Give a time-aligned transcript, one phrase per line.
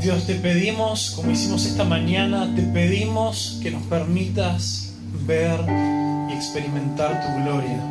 [0.00, 4.92] Dios, te pedimos, como hicimos esta mañana, te pedimos que nos permitas
[5.26, 5.60] ver
[6.30, 7.84] y experimentar tu gloria.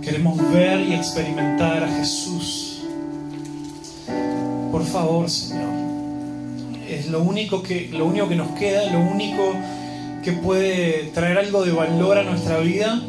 [0.00, 2.80] Queremos ver y experimentar a Jesús.
[4.72, 5.68] Por favor, Señor.
[6.88, 9.52] Es lo único que, lo único que nos queda, lo único
[10.22, 13.02] que puede traer algo de valor a nuestra vida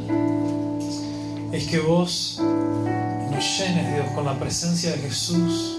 [1.53, 5.77] es que vos nos llenes, Dios, con la presencia de Jesús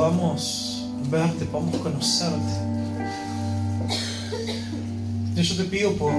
[0.00, 2.52] podamos verte, podamos conocerte.
[5.34, 6.10] Dios, yo te pido por,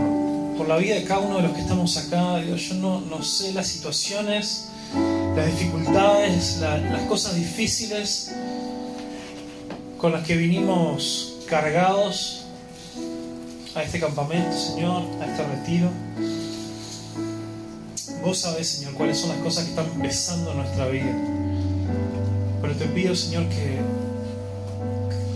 [0.56, 3.24] por la vida de cada uno de los que estamos acá, Dios, yo no, no
[3.24, 4.68] sé las situaciones,
[5.36, 8.32] las dificultades, la- las cosas difíciles
[9.98, 12.44] con las que vinimos cargados
[13.74, 15.90] a este campamento, Señor, a este retiro.
[18.24, 21.31] Vos sabés, Señor, cuáles son las cosas que están pesando en nuestra vida.
[22.72, 23.82] Pero te pido, Señor, que,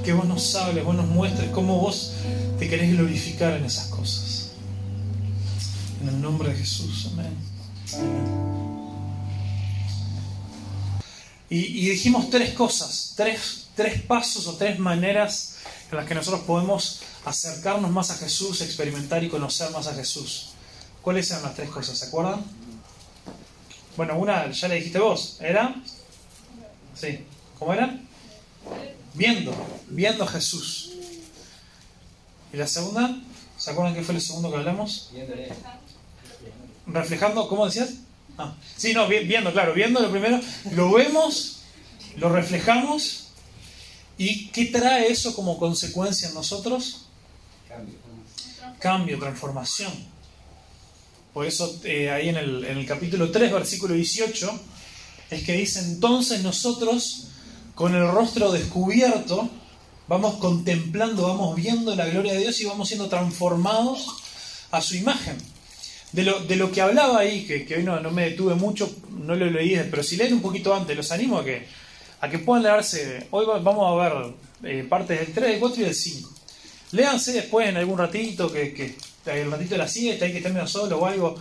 [0.05, 2.13] que vos nos hables, vos nos muestres cómo vos
[2.57, 4.51] te querés glorificar en esas cosas.
[6.01, 7.35] En el nombre de Jesús, amén.
[11.49, 15.57] Y dijimos tres cosas, tres, tres pasos o tres maneras
[15.91, 20.51] en las que nosotros podemos acercarnos más a Jesús, experimentar y conocer más a Jesús.
[21.01, 21.97] ¿Cuáles eran las tres cosas?
[21.97, 22.45] ¿Se acuerdan?
[23.97, 25.75] Bueno, una ya le dijiste vos, ¿era?
[26.95, 27.19] Sí.
[27.59, 27.99] ¿Cómo era?
[29.13, 29.53] Viendo,
[29.89, 30.91] viendo a Jesús.
[32.53, 33.17] ¿Y la segunda?
[33.57, 35.09] ¿Se acuerdan qué fue el segundo que hablamos?
[36.87, 37.95] Reflejando, ¿cómo decías?
[38.37, 40.39] Ah, sí, no, vi- viendo, claro, viendo lo primero,
[40.71, 41.61] lo vemos,
[42.17, 43.29] lo reflejamos
[44.17, 47.05] y ¿qué trae eso como consecuencia en nosotros?
[48.79, 49.91] Cambio, transformación.
[51.33, 54.59] Por eso eh, ahí en el, en el capítulo 3, versículo 18,
[55.31, 57.27] es que dice, entonces nosotros,
[57.73, 59.49] con el rostro descubierto,
[60.07, 64.07] vamos contemplando, vamos viendo la gloria de Dios y vamos siendo transformados
[64.71, 65.37] a su imagen.
[66.11, 68.89] De lo, de lo que hablaba ahí, que, que hoy no, no me detuve mucho,
[69.09, 71.67] no lo leí, pero si leen un poquito antes, los animo a que,
[72.21, 73.27] a que puedan leerse.
[73.31, 74.33] Hoy va- vamos a ver
[74.63, 76.29] eh, partes del 3, del 4 y del 5.
[76.91, 78.95] Léanse después en algún ratito, que, que
[79.25, 81.35] el ratito de la siesta, ahí que estén medio solo o algo.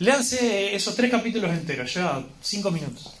[0.00, 3.14] Léanse esos tres capítulos enteros, lleva 5 minutos.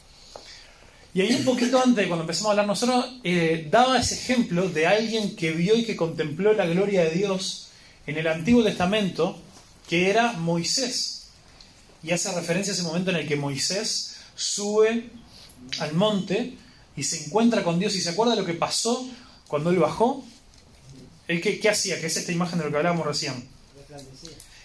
[1.14, 4.86] Y ahí un poquito antes, cuando empezamos a hablar nosotros, eh, daba ese ejemplo de
[4.86, 7.68] alguien que vio y que contempló la gloria de Dios
[8.06, 9.38] en el Antiguo Testamento,
[9.88, 11.28] que era Moisés.
[12.02, 15.10] Y hace referencia a ese momento en el que Moisés sube
[15.80, 16.56] al monte
[16.96, 19.08] y se encuentra con Dios y se acuerda de lo que pasó
[19.46, 20.24] cuando él bajó.
[21.26, 22.00] ¿Él qué, hacía?
[22.00, 23.48] Que es esta imagen de lo que hablábamos recién.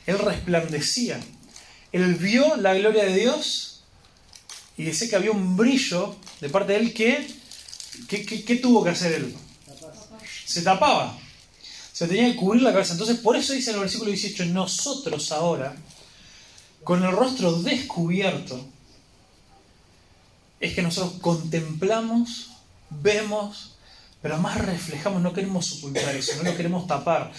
[0.05, 1.19] Él resplandecía.
[1.91, 3.83] Él vio la gloria de Dios
[4.77, 7.25] y dice que había un brillo de parte de él que,
[8.45, 9.33] ¿qué tuvo que hacer él?
[10.45, 11.17] Se tapaba.
[11.93, 12.91] Se tenía que cubrir la cabeza.
[12.91, 15.73] Entonces, por eso dice en el versículo 18, nosotros ahora,
[16.83, 18.59] con el rostro descubierto,
[20.59, 22.49] es que nosotros contemplamos,
[22.89, 23.75] vemos,
[24.21, 27.31] pero más reflejamos, no queremos ocultar eso, no lo queremos tapar.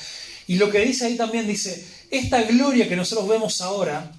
[0.47, 4.12] Y lo que dice ahí también dice, esta gloria que nosotros vemos ahora,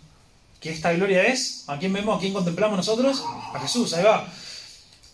[0.59, 2.17] que esta gloria es, ¿a quién vemos?
[2.17, 3.23] ¿A quién contemplamos nosotros?
[3.51, 4.31] A Jesús, ahí va.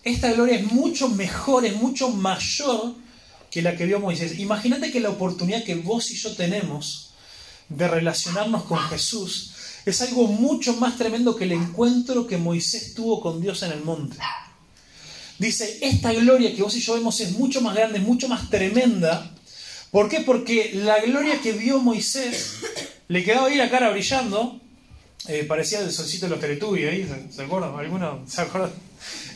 [0.03, 2.95] Esta gloria es mucho mejor, es mucho mayor
[3.51, 4.39] que la que vio Moisés.
[4.39, 7.12] Imagínate que la oportunidad que vos y yo tenemos
[7.69, 9.51] de relacionarnos con Jesús
[9.85, 13.84] es algo mucho más tremendo que el encuentro que Moisés tuvo con Dios en el
[13.84, 14.17] monte.
[15.40, 19.31] Dice, esta gloria que vos y yo vemos es mucho más grande, mucho más tremenda.
[19.90, 20.22] ¿Por qué?
[20.22, 22.57] Porque la gloria que vio Moisés
[23.07, 24.59] le quedaba ahí la cara brillando.
[25.28, 27.78] eh, parecía el solcito de los Teletubbies ahí, ¿se, acuerdan?
[27.78, 28.72] ¿Alguno se acuerda?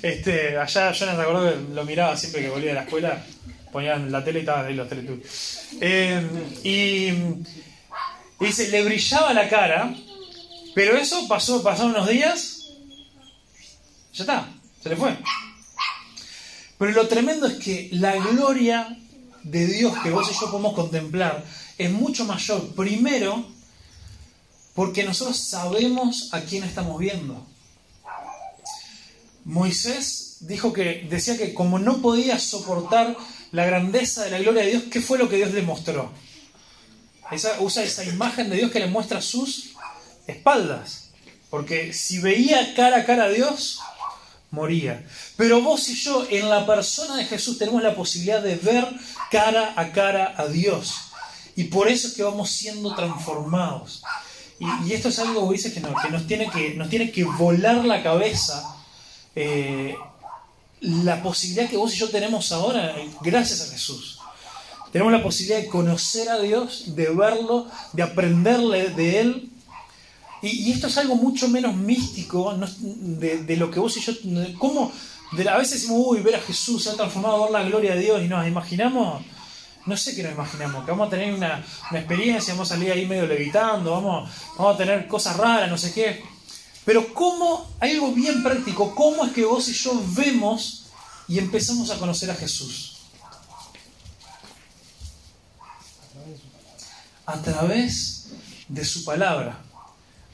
[0.01, 3.23] Este, allá Jonas se acordó que lo miraba siempre que volvía de la escuela,
[3.71, 5.67] ponían la tele y estaban ahí los Teletubbies.
[5.81, 6.21] Eh,
[6.63, 9.95] y dice, le brillaba la cara,
[10.73, 12.69] pero eso pasó, pasaron unos días,
[14.13, 14.49] ya está,
[14.81, 15.17] se le fue.
[16.77, 18.97] Pero lo tremendo es que la gloria
[19.43, 21.43] de Dios que vos y yo podemos contemplar
[21.77, 22.73] es mucho mayor.
[22.75, 23.45] Primero,
[24.73, 27.45] porque nosotros sabemos a quién estamos viendo.
[29.45, 33.15] Moisés dijo que decía que como no podía soportar
[33.51, 36.11] la grandeza de la gloria de Dios, ¿qué fue lo que Dios le mostró?
[37.31, 39.69] Esa- usa esa imagen de Dios que le muestra sus
[40.27, 41.09] espaldas.
[41.49, 43.79] Porque si veía cara a cara a Dios,
[44.51, 45.05] moría.
[45.37, 48.87] Pero vos y yo, en la persona de Jesús, tenemos la posibilidad de ver
[49.31, 50.93] cara a cara a Dios.
[51.55, 54.03] Y por eso es que vamos siendo transformados.
[54.59, 57.85] Y, esto es algo, dice que, no, que, nos tiene que nos tiene que volar
[57.85, 58.74] la cabeza.
[59.35, 59.95] Eh,
[60.81, 64.19] la posibilidad que vos y yo tenemos ahora gracias a Jesús.
[64.91, 69.49] Tenemos la posibilidad de conocer a Dios, de verlo, de aprenderle de Él.
[70.41, 74.13] Y, esto es algo mucho menos místico de, lo que vos y yo...
[74.57, 74.91] ¿Cómo?
[75.49, 78.21] a veces decimos, uy, ver a Jesús se ha transformado, ver la gloria de Dios
[78.21, 79.23] y nos imaginamos
[79.85, 83.05] no sé qué nos imaginamos, que vamos a tener una, experiencia, vamos a salir ahí
[83.05, 86.23] medio levitando, vamos, vamos a tener cosas raras, no sé qué.
[86.85, 90.85] Pero ¿cómo, hay algo bien práctico, cómo es que vos y yo vemos
[91.27, 92.97] y empezamos a conocer a Jesús?
[97.25, 98.27] A través
[98.69, 99.59] de su palabra.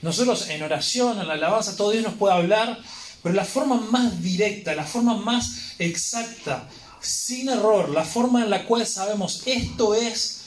[0.02, 2.78] Nosotros en oración, en la alabanza, todo Dios nos puede hablar,
[3.24, 6.68] pero la forma más directa, la forma más exacta
[7.00, 10.42] sin error, la forma en la cual sabemos esto es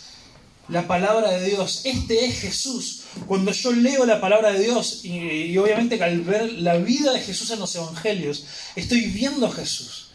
[0.69, 3.04] la palabra de Dios, este es Jesús.
[3.27, 7.51] Cuando yo leo la palabra de Dios y, obviamente al ver la vida de Jesús
[7.51, 8.45] en los evangelios,
[8.77, 10.09] estoy viendo a Jesús.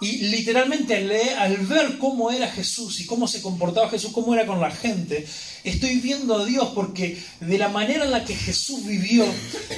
[0.00, 4.46] Y literalmente al, al ver cómo era Jesús y cómo se comportaba Jesús, cómo era
[4.46, 5.26] con la gente,
[5.64, 9.24] estoy viendo a Dios porque de la manera en la que Jesús vivió,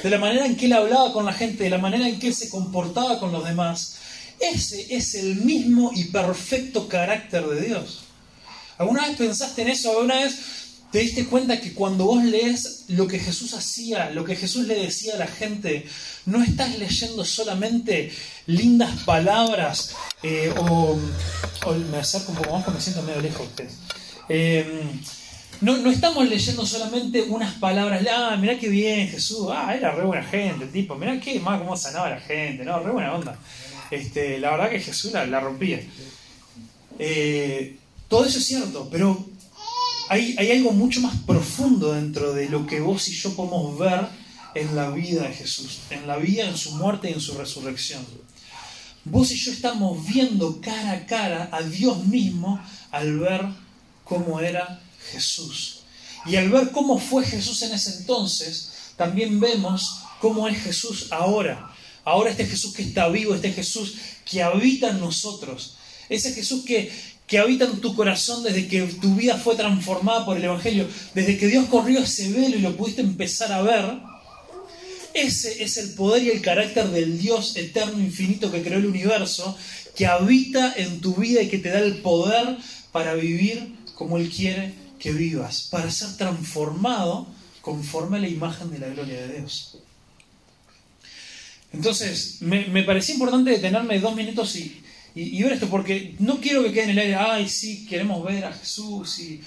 [0.03, 2.27] de la manera en que él hablaba con la gente, de la manera en que
[2.27, 3.95] él se comportaba con los demás,
[4.39, 7.99] ese es el mismo y perfecto carácter de Dios.
[8.77, 9.91] ¿Alguna vez pensaste en eso?
[9.91, 10.37] ¿Alguna vez
[10.91, 14.75] te diste cuenta que cuando vos lees lo que Jesús hacía, lo que Jesús le
[14.75, 15.85] decía a la gente,
[16.25, 18.11] no estás leyendo solamente
[18.47, 20.97] lindas palabras eh, o,
[21.91, 23.77] Me acerco un poco más porque me siento medio lejos de ustedes.
[24.29, 24.81] Eh,
[25.61, 30.05] no, no, estamos leyendo solamente unas palabras, ah, mirá qué bien Jesús, ah, era re
[30.05, 33.37] buena gente, tipo, mirá qué más cómo sanaba la gente, no, re buena onda.
[33.91, 35.81] Este, la verdad que Jesús la, rompía.
[36.97, 37.75] Eh,
[38.07, 39.27] todo eso es cierto, pero
[40.09, 44.07] hay, algo mucho más profundo dentro de lo que vos y yo podemos ver
[44.55, 48.03] en la vida de Jesús, en la vida, en su muerte y en su resurrección.
[49.05, 52.59] Vos y yo estamos viendo cara a cara a Dios mismo
[52.91, 53.45] al ver
[54.03, 55.81] cómo era Jesús.
[56.25, 61.71] Y al ver cómo fue Jesús en ese entonces, también vemos cómo es Jesús ahora.
[62.03, 63.95] Ahora este Jesús que está vivo, este Jesús
[64.25, 65.75] que habita en nosotros,
[66.09, 66.91] ese Jesús que,
[67.29, 71.37] que habita en tu corazón desde que tu vida fue transformada por el Evangelio, desde
[71.37, 73.99] que Dios corrió ese velo y lo pudiste empezar a ver,
[75.13, 79.55] ese es el poder y el carácter del Dios eterno, infinito que creó el universo,
[79.95, 82.57] que habita en tu vida y que te da el poder
[82.91, 87.27] para vivir como Él quiere que vivas, para ser transformado
[87.61, 89.77] conforme a la imagen de la gloria de Dios.
[91.71, 94.78] Entonces, me, me parecía importante detenerme dos minutos y,
[95.15, 98.53] ver esto, porque no quiero que quede en el aire, ay, sí, queremos ver a
[98.53, 99.41] Jesús y,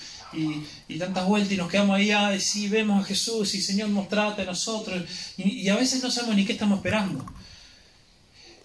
[0.99, 4.43] tantas vueltas y nos quedamos ahí, ay, sí, vemos a Jesús y Señor nos trata
[4.43, 5.03] a nosotros,
[5.37, 7.25] y, a veces no sabemos ni qué estamos esperando.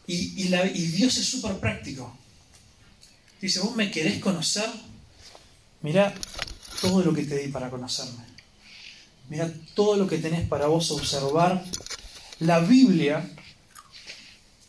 [0.05, 0.43] Y,
[0.87, 2.15] Dios es súper práctico.
[3.41, 4.69] Dice, vos me querés conocer,
[5.81, 6.13] mira
[6.81, 8.25] todo lo que te di para conocerme.
[9.29, 11.63] Mira todo lo que tenés para vos observar.
[12.39, 13.29] La Biblia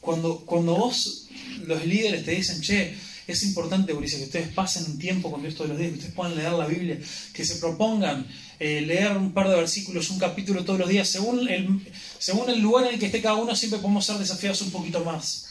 [0.00, 1.27] cuando, cuando vos,
[1.66, 2.94] los líderes, te dicen, che,
[3.26, 6.14] es importante, Ulises, que ustedes pasen un tiempo con Dios todos los días, que ustedes
[6.14, 6.98] puedan leer la Biblia,
[7.32, 8.26] que se propongan
[8.58, 11.80] eh, leer un par de versículos, un capítulo todos los días, según el,
[12.18, 15.04] según el lugar en el que esté cada uno, siempre podemos ser desafiados un poquito
[15.04, 15.46] más.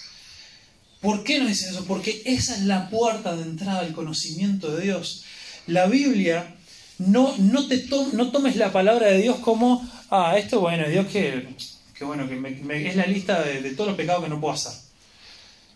[1.02, 1.86] ¿Por qué nos dicen eso?
[1.86, 5.24] Porque esa es la puerta de entrada al conocimiento de Dios.
[5.68, 6.56] La Biblia,
[6.98, 11.48] no, no, te no tomes la palabra de Dios como, ah, esto bueno, Dios que
[11.98, 14.74] que bueno, que es la lista de, todos los pecados que no puedo hacer.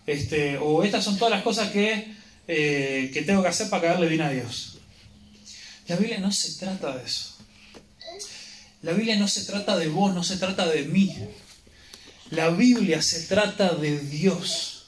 [0.06, 2.16] Este, o estas son todas las cosas que,
[2.48, 4.80] eh, que tengo que hacer para caerle bien a Dios.
[5.88, 7.38] La Biblia no se trata de eso.
[8.82, 11.16] La Biblia no se trata de vos, no se trata de mí.
[12.32, 14.86] La Biblia se trata de Dios.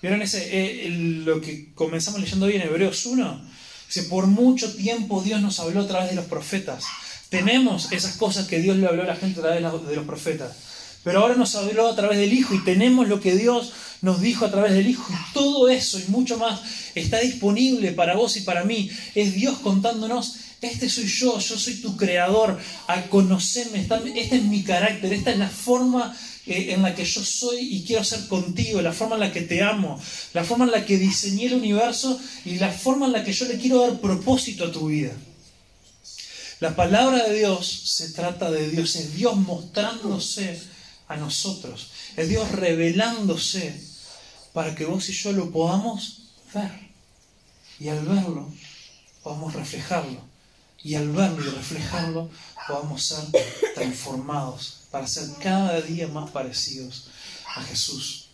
[0.00, 3.42] ¿Vieron ese, eh, lo que comenzamos leyendo hoy en Hebreos 1?
[3.86, 6.84] Dice, por mucho tiempo Dios nos habló a través de los profetas.
[7.28, 10.56] Tenemos esas cosas que Dios le habló a la gente a través de los profetas.
[11.04, 14.44] Pero ahora nos habló a través del Hijo y tenemos lo que Dios nos dijo
[14.44, 15.12] a través del Hijo.
[15.32, 16.60] Todo eso y mucho más
[16.94, 18.90] está disponible para vos y para mí.
[19.14, 24.62] Es Dios contándonos, este soy yo, yo soy tu creador, a conocerme, este es mi
[24.62, 26.16] carácter, esta es la forma
[26.46, 29.42] eh, en la que yo soy y quiero ser contigo, la forma en la que
[29.42, 30.00] te amo,
[30.34, 33.46] la forma en la que diseñé el universo y la forma en la que yo
[33.46, 35.12] le quiero dar propósito a tu vida.
[36.58, 40.60] La palabra de Dios se trata de Dios, es Dios mostrándose
[41.08, 43.91] a nosotros, es Dios revelándose
[44.52, 46.22] para que vos y yo lo podamos
[46.54, 46.70] ver.
[47.80, 48.48] Y al verlo,
[49.22, 50.20] podamos reflejarlo.
[50.84, 52.30] Y al verlo y reflejarlo,
[52.66, 53.24] podamos ser
[53.74, 57.08] transformados para ser cada día más parecidos
[57.56, 58.28] a Jesús.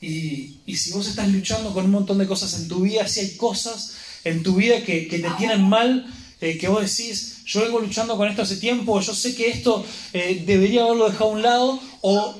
[0.00, 3.36] Y, si vos estás luchando con un montón de cosas en tu vida, si hay
[3.36, 3.94] cosas
[4.24, 6.06] en tu vida que, te tienen mal,
[6.40, 9.86] eh, que vos decís, yo vengo luchando con esto hace tiempo, yo sé que esto
[10.12, 12.38] eh, debería haberlo dejado a un lado, o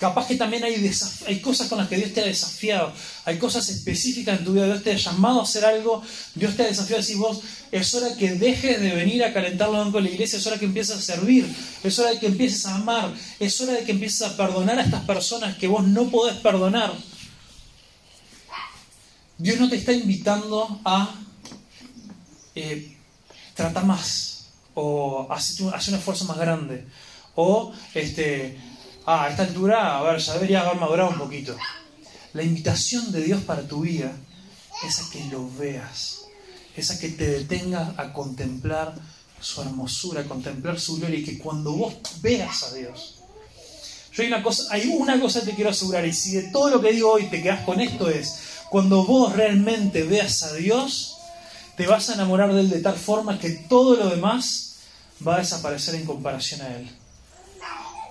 [0.00, 2.90] Capaz que también hay, cosas con las que Dios te ha desafiado,
[3.26, 6.02] hay cosas específicas en tu vida, Dios te ha llamado a hacer algo,
[6.34, 7.00] Dios te ha desafiado.
[7.00, 7.40] A decir vos,
[7.70, 10.58] es hora que dejes de venir a calentar los bancos de la iglesia, es hora
[10.58, 11.46] que empieces a servir,
[11.84, 14.84] es hora de que empieces a amar, es hora de que empieces a perdonar a
[14.84, 16.94] estas personas que vos no podés perdonar.
[19.36, 21.14] Dios no te está invitando a
[22.54, 22.96] eh,
[23.52, 26.86] tratar más o hacer un esfuerzo más grande
[27.34, 28.58] o este,
[29.06, 31.56] ah, a esta altura, a ver, ya debería haber madurado un poquito.
[32.32, 34.12] La invitación de Dios para tu vida
[34.86, 36.22] es a que lo veas,
[36.76, 38.94] es a que te detengas a contemplar
[39.40, 43.16] su hermosura, a contemplar su gloria y que cuando vos veas a Dios,
[44.12, 46.68] yo hay una cosa, hay una cosa que te quiero asegurar y si de todo
[46.70, 51.16] lo que digo hoy te quedas con esto es, cuando vos realmente veas a Dios,
[51.76, 54.76] te vas a enamorar de Él de tal forma que todo lo demás
[55.26, 56.90] va a desaparecer en comparación a Él.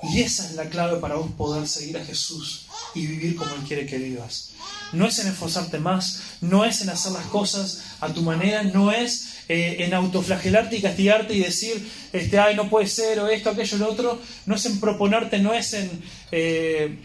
[0.04, 3.62] Y esa es la clave para vos poder seguir a Jesús y vivir como Él
[3.68, 4.52] quiere que vivas.
[4.94, 8.92] No es en esforzarte más, no es en hacer las cosas a tu manera, no
[8.92, 13.50] es eh, en autoflagelarte y castigarte y decir, este, ay, no puede ser, o esto,
[13.50, 14.22] aquello, lo otro.
[14.46, 15.90] No es en proponerte, no es en,
[16.32, 16.98] eh,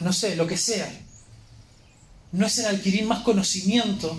[0.00, 0.88] no sé, lo que sea.
[2.32, 4.16] No es en adquirir más conocimiento,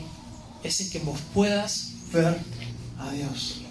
[0.63, 2.37] es en que vos puedas ver
[2.97, 3.66] a Dios.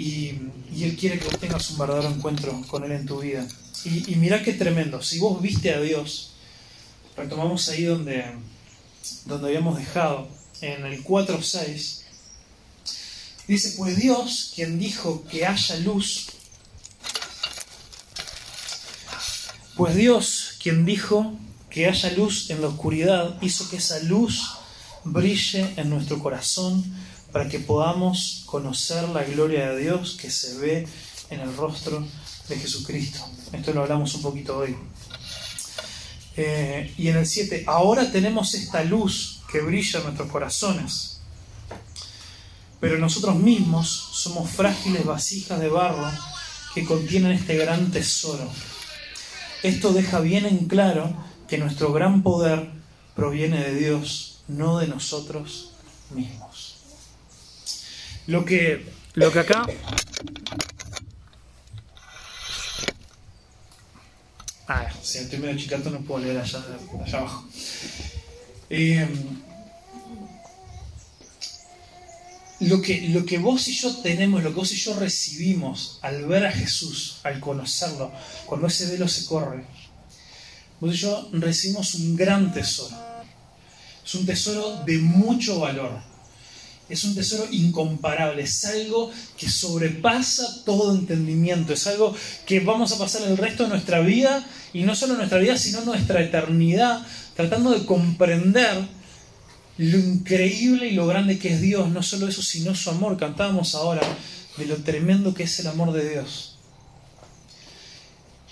[0.00, 3.46] Y, Él quiere que vos tengas un verdadero encuentro con Él en tu vida.
[3.84, 5.02] Y, y mirá qué tremendo.
[5.02, 6.32] Si vos viste a Dios,
[7.16, 8.24] retomamos ahí donde,
[9.26, 10.28] donde habíamos dejado,
[10.62, 12.00] en el 4.6,
[13.46, 16.28] dice, pues Dios, quien dijo que haya luz,
[19.76, 21.34] pues Dios, quien dijo
[21.68, 24.50] que haya luz en la oscuridad, hizo que esa luz
[25.04, 26.84] brille en nuestro corazón
[27.32, 30.88] para que podamos conocer la gloria de Dios que se ve
[31.30, 32.06] en el rostro
[32.48, 33.20] de Jesucristo.
[33.52, 34.76] Esto lo hablamos un poquito hoy.
[36.36, 41.20] Eh, y en el 7, ahora tenemos esta luz que brilla en nuestros corazones,
[42.80, 46.10] pero nosotros mismos somos frágiles vasijas de barro
[46.74, 48.48] que contienen este gran tesoro.
[49.62, 51.12] Esto deja bien en claro
[51.48, 52.70] que nuestro gran poder
[53.14, 55.72] proviene de Dios, no de nosotros
[56.10, 56.49] mismos.
[58.30, 59.66] Lo que, lo que acá...
[64.68, 66.64] Ah, si estoy medio chicato no puedo leer allá,
[67.04, 67.48] allá abajo.
[68.70, 69.08] Eh,
[72.60, 76.24] lo, que, lo que vos y yo tenemos, lo que vos y yo recibimos al
[76.26, 78.12] ver a Jesús, al conocerlo,
[78.46, 79.64] cuando ese velo se corre,
[80.78, 82.96] vos y yo recibimos un gran tesoro.
[84.04, 86.09] Es un tesoro de mucho valor
[86.90, 92.14] es un tesoro incomparable, es algo que sobrepasa todo entendimiento, es algo
[92.46, 95.82] que vamos a pasar el resto de nuestra vida, y no solo nuestra vida, sino
[95.82, 97.06] nuestra eternidad,
[97.36, 98.88] tratando de comprender
[99.78, 103.16] lo increíble y lo grande que es Dios, no solo eso, sino su amor.
[103.16, 104.02] Cantábamos ahora
[104.56, 106.58] de lo tremendo que es el amor de Dios.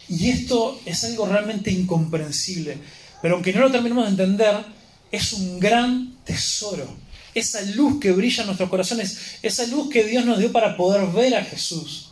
[0.09, 2.79] Y esto es algo realmente incomprensible,
[3.21, 4.65] pero aunque no lo terminemos de entender,
[5.13, 7.08] es un gran tesoro
[7.39, 11.07] esa luz que brilla en nuestros corazones, esa luz que Dios nos dio para poder
[11.09, 12.11] ver a Jesús.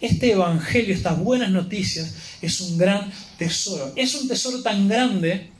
[0.00, 3.92] Este Evangelio, estas buenas noticias, es un gran tesoro.
[3.96, 5.50] Es un tesoro tan grande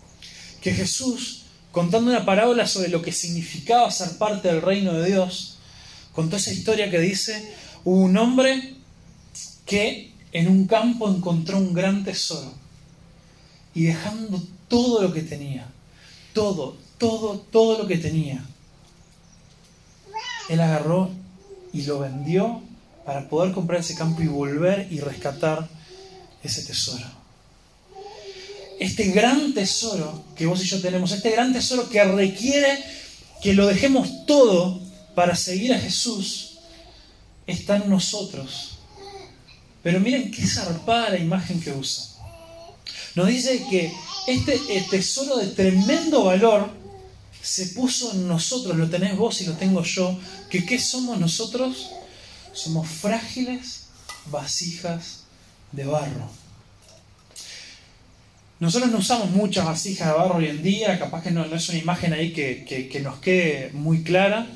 [0.61, 5.59] que Jesús, contando una parábola sobre lo que significaba ser parte del reino de Dios,
[6.13, 8.75] contó esa historia que dice, hubo un hombre
[9.65, 12.53] que en un campo encontró un gran tesoro
[13.75, 15.67] y dejando todo lo que tenía,
[16.33, 18.45] todo, todo, todo lo que tenía,
[20.49, 21.11] él agarró
[21.73, 22.63] y lo vendió
[23.05, 25.69] para poder comprar ese campo y volver y rescatar
[26.43, 27.07] ese tesoro.
[28.81, 32.83] Este gran tesoro que vos y yo tenemos, este gran tesoro que requiere
[33.43, 34.81] que lo dejemos todo
[35.15, 36.59] para seguir a Jesús,
[37.47, 38.79] está en nosotros.
[39.83, 42.07] Pero miren qué zarpada la imagen que usa.
[43.15, 43.93] Nos dice que
[44.27, 44.59] este
[44.91, 46.71] tesoro de tremendo valor
[47.45, 51.91] se puso en nosotros, lo tenés vos y lo tengo yo, que ¿qué somos nosotros?
[52.55, 53.89] Somos frágiles
[54.31, 55.25] vasijas
[55.71, 56.31] de barro.
[58.61, 61.79] Nosotros no usamos muchas vasijas de barro hoy en día, capaz que no, es una
[61.79, 64.47] imagen ahí que, nos quede muy clara,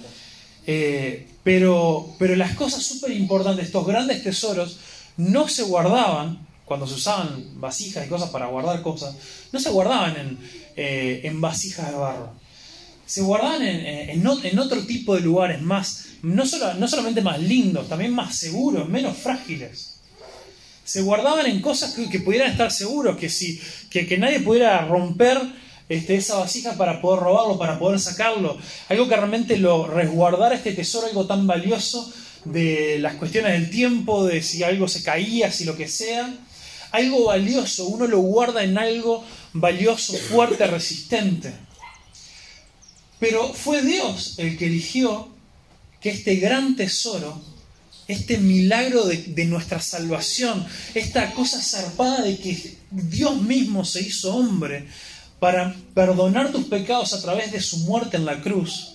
[0.66, 4.78] eh, pero, pero las cosas súper importantes, estos grandes tesoros,
[5.18, 9.14] no se guardaban cuando se usaban vasijas y cosas para guardar cosas,
[9.52, 10.38] no se guardaban en,
[10.74, 12.47] eh, vasijas de barro.
[13.08, 16.44] Se guardaban en, otro tipo de lugares más, no,
[16.78, 19.98] no solamente más lindos, también más seguros, menos frágiles
[20.88, 23.60] se guardaban en cosas que, pudieran estar seguros, que, si,
[23.90, 25.38] que, nadie pudiera romper
[25.86, 28.56] este, esa vasija para poder robarlo, para poder sacarlo.
[28.88, 32.10] Algo que realmente lo resguardara este tesoro, algo tan valioso
[32.46, 36.34] de las cuestiones del tiempo, de si algo se caía, si lo que sea.
[36.92, 39.22] Algo valioso, uno lo guarda en algo
[39.52, 41.52] valioso, fuerte, resistente.
[43.18, 45.28] Pero fue Dios el que eligió
[46.00, 47.42] que este gran tesoro
[48.08, 54.88] este milagro de, nuestra salvación, esta cosa zarpada de que Dios mismo se hizo hombre
[55.38, 58.94] para perdonar tus pecados a través de su muerte en la cruz,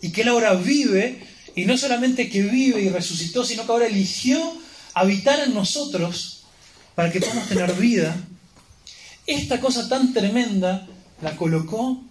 [0.00, 1.22] y que Él ahora vive,
[1.54, 4.40] y no solamente que vive y resucitó, sino que ahora eligió
[4.94, 6.44] habitar en nosotros
[6.94, 8.16] para que podamos tener vida,
[9.26, 10.88] esta cosa tan tremenda
[11.20, 12.02] la colocó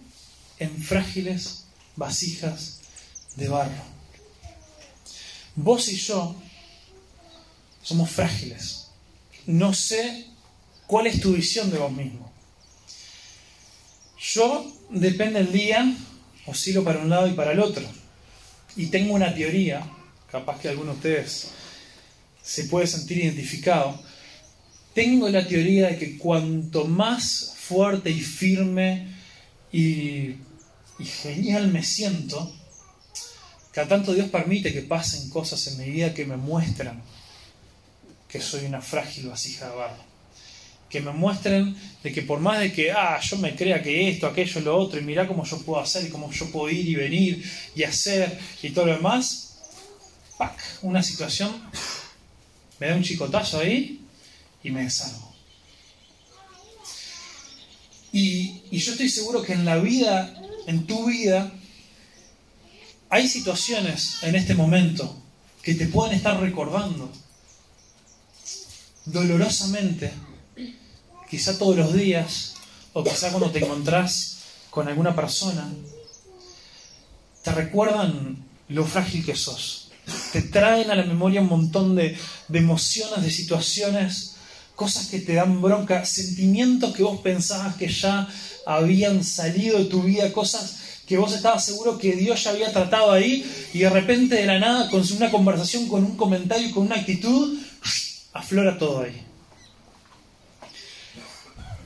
[0.58, 1.64] en frágiles
[1.96, 2.80] vasijas
[3.36, 3.84] de barro.
[5.54, 6.36] Vos y yo
[7.82, 8.88] somos frágiles.
[9.46, 10.26] No sé
[10.86, 12.30] cuál es tu visión de vos mismo.
[14.18, 15.96] Yo, depende del día,
[16.46, 17.84] oscilo para un lado y para el otro.
[18.76, 19.82] Y tengo una teoría,
[20.30, 21.48] capaz que alguno de ustedes
[22.42, 23.98] se puede sentir identificado.
[24.94, 29.14] Tengo la teoría de que cuanto más fuerte y firme
[29.72, 30.34] y,
[30.98, 32.54] y genial me siento,
[33.72, 37.02] cada tanto Dios permite que pasen cosas en mi vida que me muestran
[38.28, 40.04] que soy una frágil vasija de barro.
[40.88, 44.26] Que me muestren de que por más de que, ah, yo me crea que esto,
[44.26, 46.94] aquello, lo otro, y mira cómo yo puedo hacer y cómo yo puedo ir y
[46.94, 49.58] venir y hacer y todo lo demás,
[50.38, 50.58] ¡pac!
[50.82, 51.50] una situación,
[52.78, 54.00] me da un chicotazo ahí
[54.62, 55.34] y me desarmo.
[58.12, 61.52] Y, y yo estoy seguro que en la vida, en tu vida,
[63.08, 65.22] hay situaciones en este momento
[65.62, 67.10] que te pueden estar recordando
[69.04, 70.12] dolorosamente,
[71.30, 72.54] quizá todos los días,
[72.92, 74.38] o quizá cuando te encontrás
[74.70, 75.68] con alguna persona,
[77.42, 79.90] te recuerdan lo frágil que sos.
[80.32, 82.16] Te traen a la memoria un montón de,
[82.48, 84.35] de emociones, de situaciones,
[84.76, 88.28] cosas que te dan bronca, sentimientos que vos pensabas que ya
[88.66, 93.12] habían salido de tu vida, cosas que vos estabas seguro que Dios ya había tratado
[93.12, 96.96] ahí y de repente de la nada con una conversación, con un comentario, con una
[96.96, 97.58] actitud,
[98.32, 99.22] aflora todo ahí.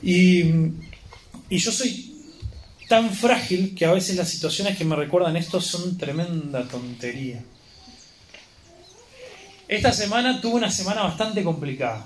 [0.03, 0.43] Y,
[1.49, 2.11] y yo soy
[2.89, 7.41] tan frágil que a veces las situaciones que me recuerdan esto son tremenda tontería.
[9.67, 12.05] Esta semana tuve una semana bastante complicada.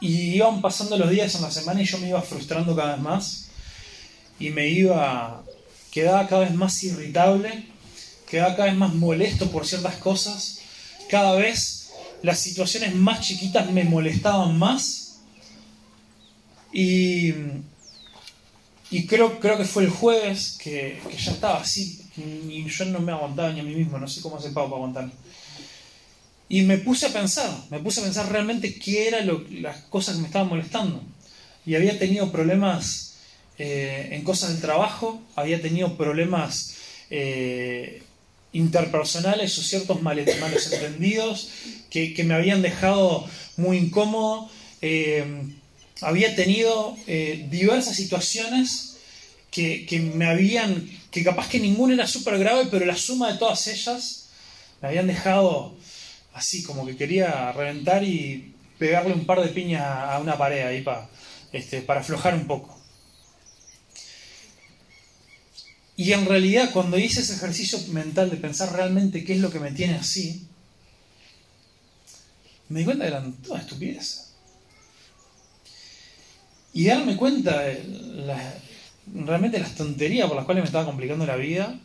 [0.00, 3.02] Y iban pasando los días en la semana y yo me iba frustrando cada vez
[3.02, 3.48] más.
[4.38, 5.44] Y me iba.
[5.90, 7.66] quedaba cada vez más irritable,
[8.28, 10.60] quedaba cada vez más molesto por ciertas cosas.
[11.10, 15.18] Cada vez las situaciones más chiquitas me molestaban más.
[16.72, 17.34] Y,
[18.90, 22.00] y creo, creo que fue el jueves que, ya estaba así.
[22.16, 24.76] Y yo no me aguantaba ni a mí mismo, no sé cómo hace Pau para
[24.76, 25.10] aguantar.
[26.52, 29.30] Y me puse a pensar, me puse a pensar realmente qué eran
[29.62, 31.00] las cosas que me estaban molestando.
[31.64, 33.14] Y había tenido problemas
[33.56, 36.74] eh, en cosas del trabajo, había tenido problemas
[37.08, 38.02] eh,
[38.52, 40.26] interpersonales o ciertos malos
[40.72, 41.50] entendidos
[41.88, 44.50] que, me habían dejado muy incómodo.
[44.82, 45.24] Eh,
[46.00, 48.96] había tenido diversas situaciones
[49.52, 53.38] que, que, me habían, que capaz que ninguna era súper grave, pero la suma de
[53.38, 54.30] todas ellas
[54.82, 55.78] me habían dejado
[56.34, 60.82] así como que quería reventar y pegarle un par de piñas a una pared ahí
[60.82, 61.08] para,
[61.52, 62.78] este, para aflojar un poco.
[65.96, 69.60] Y en realidad cuando hice ese ejercicio mental de pensar realmente qué es lo que
[69.60, 70.46] me tiene así,
[72.70, 74.32] me di cuenta que eran toda estupidez.
[76.72, 77.82] Y darme cuenta de
[79.12, 81.78] realmente las tonterías por las cuales me estaba complicando la vida,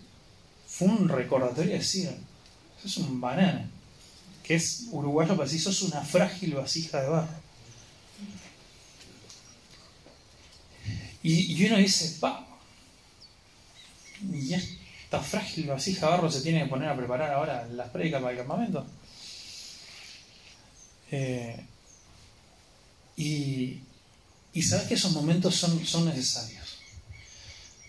[0.68, 2.10] fue un recordatorio de decir,
[2.78, 3.70] eso es un banana
[4.46, 7.46] que es uruguayo, pero si sos una frágil vasija de barro.
[11.24, 12.46] Y, uno dice, pa,
[14.32, 18.22] y esta frágil vasija de barro se tiene que poner a preparar ahora las prédicas
[18.22, 18.86] para el campamento.
[21.10, 21.66] Eh,
[23.18, 23.80] y,
[24.54, 26.78] y sabes que esos momentos son, son necesarios.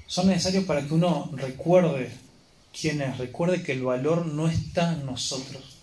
[0.06, 2.10] Son necesarios para que uno recuerde
[2.78, 5.75] quién es, recuerde que el valor no está en nosotros,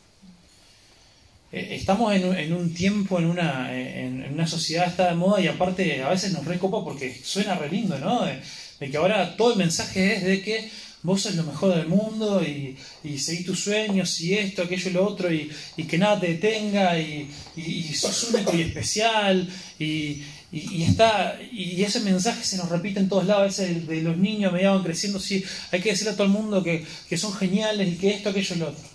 [1.53, 6.09] estamos en, un tiempo, en una, en, una sociedad está de moda y aparte a
[6.09, 8.25] veces nos recopa porque suena re lindo, ¿no?
[8.25, 8.41] De,
[8.89, 10.69] que ahora todo el mensaje es de que
[11.03, 14.93] vos sos lo mejor del mundo y, y seguís tus sueños y esto, aquello y
[14.93, 15.49] lo otro y,
[15.87, 19.47] que nada te detenga y, y, sos único y especial
[19.79, 24.51] y, está y ese mensaje se nos repite en todos lados, ese de los niños
[24.51, 27.87] me van creciendo, sí, hay que decirle a todo el mundo que, que son geniales
[27.87, 28.92] y que esto, aquello y lo otro.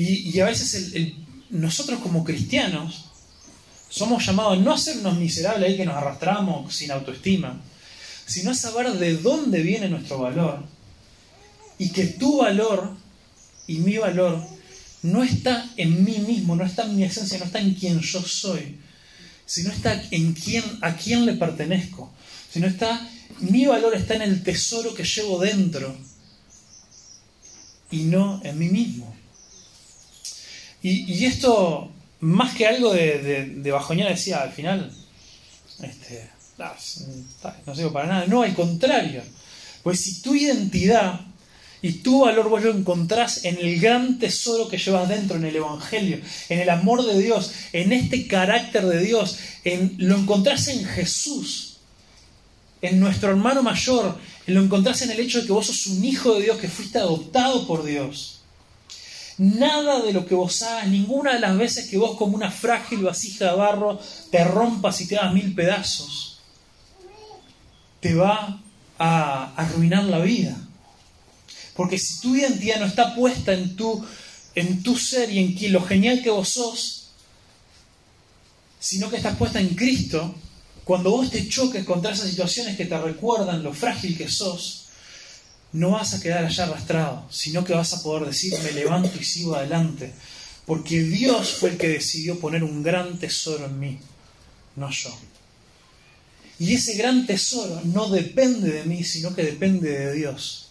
[0.00, 0.94] Y, a veces
[1.50, 3.06] nosotros como cristianos
[3.90, 7.60] somos llamados no a sernos miserables ahí que nos arrastramos sin autoestima,
[8.24, 10.64] sino a saber de dónde viene nuestro valor
[11.78, 12.96] y que tu valor
[13.66, 14.40] y mi valor
[15.02, 18.22] no está en mí mismo, no está en mi esencia, no está en quien yo
[18.22, 18.78] soy,
[19.46, 22.12] sino está en quién, a quién le pertenezco,
[22.52, 23.04] sino está,
[23.40, 25.96] mi valor está en el tesoro que llevo dentro
[27.90, 29.17] y no en mí mismo.
[30.82, 34.92] Y, esto, más que algo de, de, decía al final,
[35.82, 36.30] este,
[37.66, 38.26] no sirve para nada.
[38.26, 39.22] No, al contrario.
[39.82, 41.20] Pues si tu identidad
[41.80, 45.56] y tu valor vos lo encontrás en el gran tesoro que llevas dentro, en el
[45.56, 50.84] Evangelio, en el amor de Dios, en este carácter de Dios, en, lo encontrás en
[50.84, 51.76] Jesús,
[52.82, 56.34] en nuestro hermano mayor, lo encontrás en el hecho de que vos sos un hijo
[56.34, 58.37] de Dios, que fuiste adoptado por Dios.
[59.38, 63.04] Nada de lo que vos hagas, ninguna de las veces que vos como una frágil
[63.04, 64.00] vasija de barro
[64.32, 66.40] te rompas y te hagas mil pedazos,
[68.00, 68.60] te va
[68.98, 70.56] a arruinar la vida.
[71.74, 74.04] Porque si tu identidad no está puesta en tu,
[74.56, 77.10] en tu ser y en lo genial que vos sos,
[78.80, 80.34] sino que estás puesta en Cristo,
[80.82, 84.87] cuando vos te choques contra esas situaciones que te recuerdan lo frágil que sos,
[85.72, 89.24] no vas a quedar allá arrastrado, sino que vas a poder decir, me levanto y
[89.24, 90.12] sigo adelante,
[90.66, 93.98] porque Dios fue el que decidió poner un gran tesoro en mí,
[94.76, 95.16] no yo.
[96.58, 100.68] Y ese gran tesoro no depende de mí, sino que depende de Dios.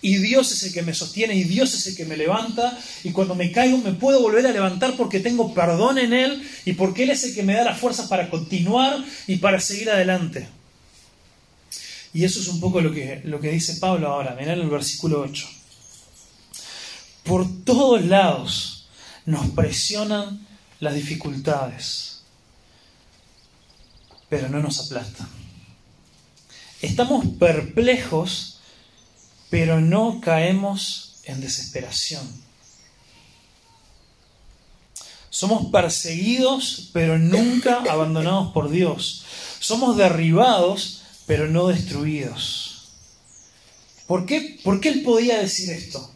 [0.00, 2.78] Y Dios es el que me sostiene y Dios es el que me levanta.
[3.02, 6.72] Y cuando me caigo me puedo volver a levantar porque tengo perdón en Él y
[6.72, 10.46] porque Él es el que me da la fuerza para continuar y para seguir adelante.
[12.16, 14.34] Y eso es un poco lo que, lo que dice Pablo ahora.
[14.40, 15.46] Mirá el versículo 8.
[17.24, 18.86] Por todos lados
[19.26, 20.46] nos presionan
[20.80, 22.22] las dificultades,
[24.30, 25.28] pero no nos aplastan.
[26.80, 28.60] Estamos perplejos,
[29.50, 32.26] pero no caemos en desesperación.
[35.28, 39.26] Somos perseguidos, pero nunca abandonados por Dios.
[39.60, 42.92] Somos derribados, pero no destruidos.
[44.06, 44.58] ¿Por qué?
[44.62, 46.12] ¿Por qué él podía decir esto?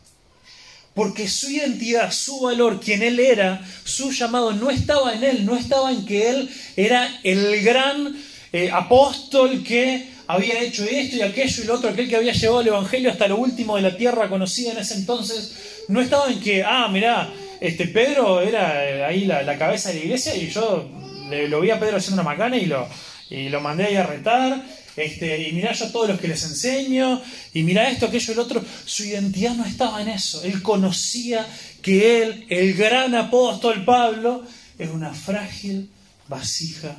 [0.94, 5.56] Porque su identidad, su valor, quien él era, su llamado, no estaba en él, no
[5.56, 8.16] estaba en que él era el gran
[8.52, 12.60] eh, apóstol que había hecho esto y aquello y lo otro, aquel que había llevado
[12.60, 15.84] el Evangelio hasta lo último de la tierra conocida en ese entonces.
[15.88, 20.04] No estaba en que, ah, mirá, este Pedro era eh, ahí la, cabeza de la
[20.04, 20.88] iglesia y yo
[21.28, 22.86] le, lo vi a Pedro haciendo una macana y lo,
[23.28, 24.64] y lo mandé ahí a retar
[24.96, 27.22] este, y mirá yo a todos los que les enseño,
[27.52, 28.64] y mirá esto, aquello, el otro.
[28.84, 30.42] Su identidad no estaba en eso.
[30.42, 31.46] Él conocía
[31.82, 34.44] que él, el gran apóstol Pablo,
[34.78, 35.90] es una frágil
[36.28, 36.96] vasija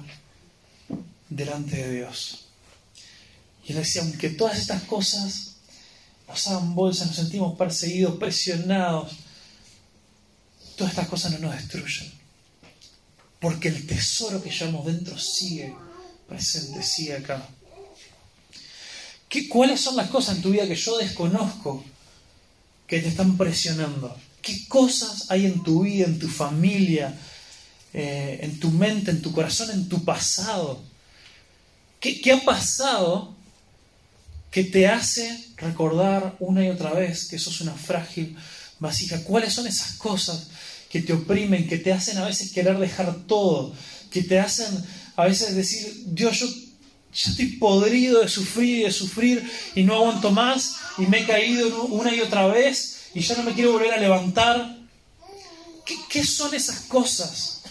[1.29, 2.45] delante de Dios.
[3.65, 5.55] Y él decía, aunque todas estas cosas
[6.27, 9.11] nos hagan bolsa, nos sentimos perseguidos, presionados,
[10.75, 12.11] todas estas cosas no nos destruyen.
[13.39, 15.73] Porque el tesoro que llevamos dentro sigue
[16.27, 17.47] presente, sigue acá.
[19.49, 21.83] ¿Cuáles son las cosas en tu vida que yo desconozco
[22.87, 24.15] que te están presionando?
[24.41, 27.17] ¿Qué cosas hay en tu vida, en tu familia,
[27.93, 30.81] eh, en tu mente, en tu corazón, en tu pasado?
[31.99, 33.35] ¿Qué, ¿Qué ha pasado
[34.49, 38.35] que te hace recordar una y otra vez que sos una frágil
[38.79, 39.23] vasija?
[39.23, 40.47] ¿Cuáles son esas cosas
[40.89, 43.73] que te oprimen, que te hacen a veces querer dejar todo,
[44.09, 44.67] que te hacen
[45.15, 46.47] a veces decir, Dios, yo
[47.13, 51.25] yo estoy podrido de sufrir y de sufrir y no aguanto más y me he
[51.25, 54.77] caído una y otra vez y ya no me quiero volver a levantar.
[56.09, 57.63] ¿Qué, son esas cosas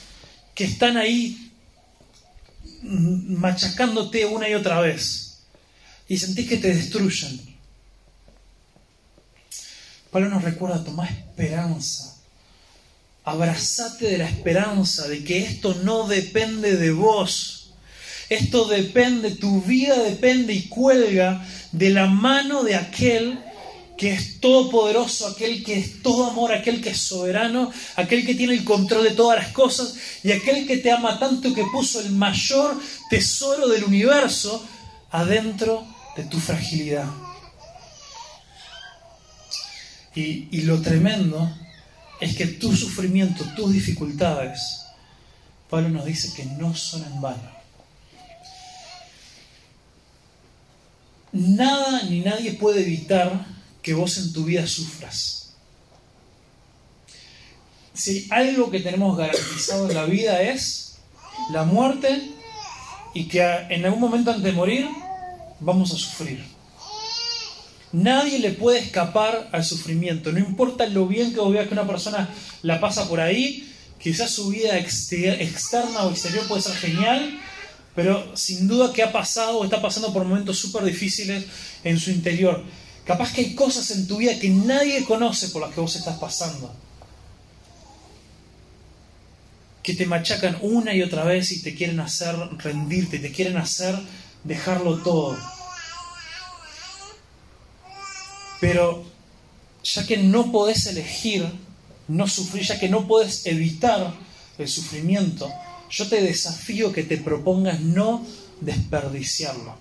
[0.54, 1.52] que están ahí
[2.82, 5.38] machacándote una y otra vez
[6.06, 7.40] y sentís que te destruyen?
[10.10, 12.16] Pablo nos recuerda, tomar esperanza.
[13.24, 17.59] Abrazate de la esperanza de que esto no depende de vos
[18.30, 23.40] esto depende, tu vida depende y cuelga de la mano de aquel
[23.98, 28.54] que es todopoderoso, aquel que es todo amor, aquel que es soberano, aquel que tiene
[28.54, 32.12] el control de todas las cosas y aquel que te ama tanto que puso el
[32.12, 34.64] mayor tesoro del universo
[35.10, 35.84] adentro
[36.16, 37.10] de tu fragilidad.
[40.14, 41.52] Y, y lo tremendo
[42.20, 44.86] es que tu sufrimiento, tus dificultades,
[45.68, 47.59] Pablo nos dice que no son en vano.
[51.32, 53.46] Nada ni nadie puede evitar
[53.82, 55.54] que vos en tu vida sufras.
[57.94, 60.96] Si algo que tenemos garantizado en la vida es
[61.52, 62.30] la muerte
[63.14, 64.88] y que en algún momento antes de morir
[65.60, 66.42] vamos a sufrir.
[67.92, 72.28] Nadie le puede escapar al sufrimiento, no importa lo bien que veas que una persona
[72.62, 77.40] la pasa por ahí, quizás su vida externa o exterior puede ser genial,
[78.00, 81.44] pero sin duda que ha pasado o está pasando por momentos súper difíciles
[81.84, 82.64] en su interior.
[83.04, 86.18] Capaz que hay cosas en tu vida que nadie conoce por las que vos estás
[86.18, 86.74] pasando.
[89.82, 93.94] Que te machacan una y otra vez y te quieren hacer rendirte, te quieren hacer
[94.44, 95.36] dejarlo todo.
[98.62, 99.04] Pero
[99.84, 101.46] ya que no podés elegir
[102.08, 104.14] no sufrir, ya que no puedes evitar
[104.56, 105.52] el sufrimiento,
[105.90, 108.24] yo te desafío que te propongas no
[108.60, 109.76] desperdiciarlo.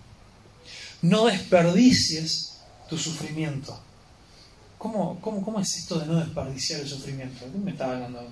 [1.02, 2.58] No desperdicies
[2.89, 3.80] tu sufrimiento.
[4.78, 7.45] ¿Cómo, cómo, cómo es esto de no desperdiciar el sufrimiento?
[7.52, 8.28] ¿Qué me estaba hablando?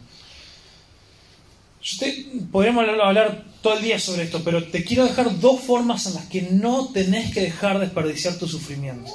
[2.51, 6.25] podríamos hablar, todo el día sobre esto, pero te quiero dejar dos formas en las
[6.25, 9.11] que no tenés que dejar de desperdiciar tu sufrimiento.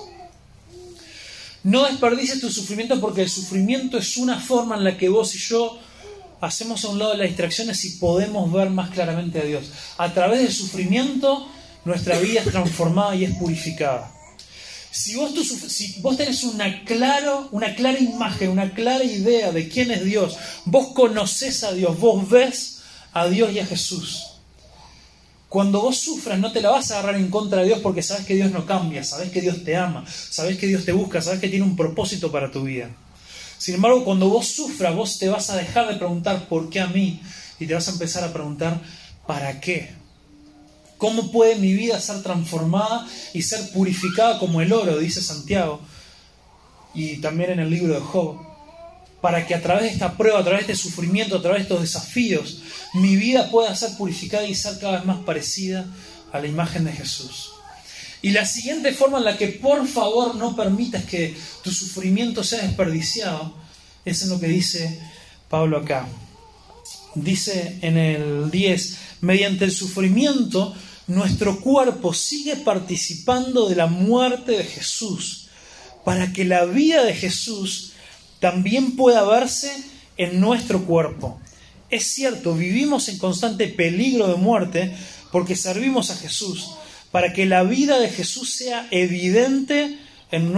[1.64, 5.38] No desperdicies tu sufrimiento porque el sufrimiento es una forma en la que vos y
[5.38, 5.79] yo
[6.42, 9.70] hacemos a un lado las distracciones y podemos ver más claramente a Dios.
[9.96, 11.48] A través del sufrimiento
[11.85, 14.12] nuestra vida es transformada y es purificada.
[14.90, 15.33] Si vos,
[16.18, 16.83] tenés una,
[17.52, 22.28] una clara imagen, una clara idea de quién es Dios, vos conoces a Dios, vos
[22.28, 24.26] ves a Dios y a Jesús.
[25.48, 28.26] Cuando vos sufras no te la vas a agarrar en contra de Dios porque sabes
[28.26, 31.40] que Dios no cambia, sabes que Dios te ama, sabes que Dios te busca, sabes
[31.40, 32.90] que tiene un propósito para tu vida.
[33.62, 36.88] Sin embargo, cuando vos sufras, vos te vas a dejar de preguntar por qué a
[36.88, 37.20] mí
[37.61, 38.81] y te vas a empezar a preguntar
[39.25, 39.92] para qué.
[40.98, 44.98] ¿Cómo puede mi vida ser transformada y ser purificada como el oro?
[44.98, 45.79] Dice Santiago.
[46.92, 48.37] Y también en el libro de Job.
[49.20, 51.62] Para que a través de esta prueba, a través de este sufrimiento, a través de
[51.62, 52.62] estos desafíos,
[52.94, 55.87] mi vida pueda ser purificada y ser cada vez más parecida
[56.33, 57.53] a la imagen de Jesús.
[58.22, 62.62] Y la siguiente forma en la que por favor no permitas que tu sufrimiento sea
[62.62, 63.52] desperdiciado
[64.04, 65.00] es en lo que dice
[65.48, 66.08] Pablo acá.
[67.16, 70.74] Dice en el 10, mediante el sufrimiento
[71.08, 75.48] nuestro cuerpo sigue participando de la muerte de Jesús,
[76.04, 77.92] para que la vida de Jesús
[78.40, 79.72] también pueda verse
[80.16, 81.40] en nuestro cuerpo.
[81.90, 84.96] Es cierto, vivimos en constante peligro de muerte
[85.30, 86.70] porque servimos a Jesús,
[87.12, 89.98] para que la vida de Jesús sea evidente
[90.33, 90.53] en,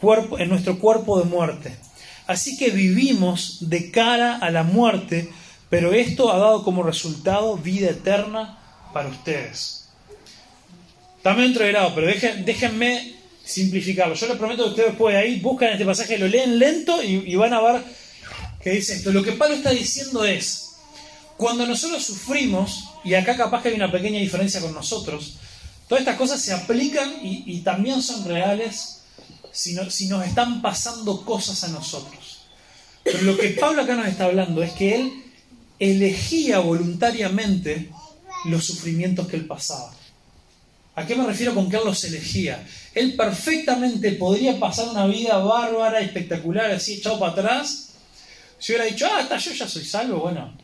[0.00, 1.76] cuerpo, en nuestro cuerpo de muerte.
[2.26, 5.28] Así que vivimos de cara a la muerte,
[5.68, 8.58] pero esto ha dado como resultado vida eterna
[8.94, 9.88] para ustedes.
[11.22, 14.14] También entreverado, pero déjenme simplificarlo.
[14.14, 17.34] Yo les prometo que ustedes después de ahí buscan este pasaje, lo leen lento y,
[17.34, 17.82] van a ver
[18.62, 19.12] que dice esto.
[19.12, 20.61] Lo que Pablo está diciendo es,
[21.36, 25.34] cuando nosotros sufrimos, y acá capaz que hay una pequeña diferencia con nosotros,
[25.88, 29.02] todas estas cosas se aplican y, también son reales
[29.52, 32.38] si, si nos están pasando cosas a nosotros.
[33.02, 35.12] Pero lo que Pablo acá nos está hablando es que él
[35.78, 37.90] elegía voluntariamente
[38.44, 39.92] los sufrimientos que él pasaba.
[40.94, 42.64] ¿A qué me refiero con que él los elegía?
[42.94, 47.94] Él perfectamente podría pasar una vida bárbara, espectacular, así echado para atrás.
[48.58, 50.54] Si hubiera dicho, ah, yo ya soy salvo, bueno,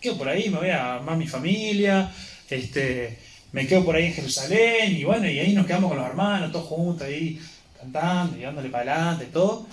[0.00, 2.10] quedo por ahí, me voy a amar mi familia,
[2.48, 3.18] este,
[3.52, 6.50] me quedo por ahí en Jerusalén, y bueno, y ahí nos quedamos con los hermanos,
[6.52, 7.38] todos juntos ahí,
[7.78, 9.66] cantando y dándole para adelante, todo.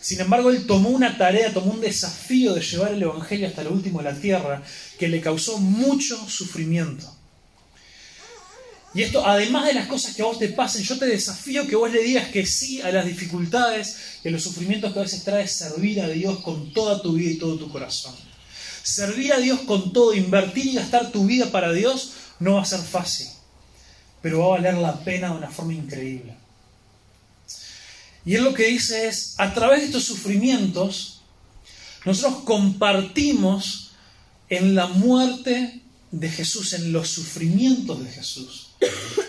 [0.00, 3.70] Sin embargo, él tomó una tarea, tomó un desafío de llevar el Evangelio hasta lo
[3.70, 4.62] último de la tierra,
[4.98, 7.08] que le causó mucho sufrimiento.
[8.94, 11.76] Y esto, además de las cosas que a vos te pasen, yo te desafío que
[11.76, 15.24] vos le digas que sí a las dificultades y a los sufrimientos que a veces
[15.24, 18.14] trae servir a Dios con toda tu vida y todo tu corazón.
[18.82, 22.66] Servir a Dios con todo, invertir y gastar tu vida para Dios no va a
[22.66, 23.28] ser fácil,
[24.20, 26.34] pero va a valer la pena de una forma increíble.
[28.24, 31.22] Y él lo que dice es, a través de estos sufrimientos,
[32.04, 33.92] nosotros compartimos
[34.48, 38.68] en la muerte de Jesús, en los sufrimientos de Jesús.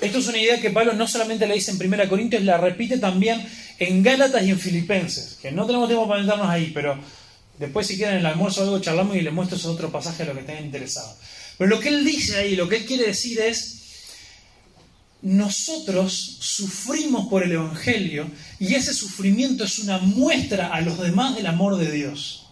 [0.02, 2.98] Esto es una idea que Pablo no solamente la dice en 1 Corintios, la repite
[2.98, 3.48] también
[3.80, 7.00] en Gálatas y en Filipenses, que no tenemos tiempo para meternos ahí, pero
[7.60, 10.24] después si quieren en el almuerzo o algo charlamos y les muestro ese otro pasaje
[10.24, 11.16] a lo que estén interesados.
[11.58, 13.80] Pero lo que él dice ahí, lo que él quiere decir es,
[15.22, 21.48] nosotros sufrimos por el Evangelio y ese sufrimiento es una muestra a los demás del
[21.48, 22.48] amor de Dios.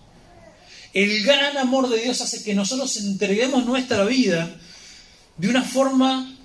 [0.93, 4.57] El gran amor de Dios hace que nosotros entreguemos nuestra vida
[5.37, 6.37] de una forma